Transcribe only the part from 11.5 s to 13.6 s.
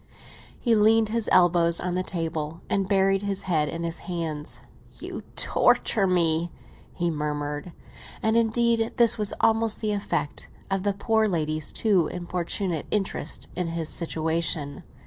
too importunate interest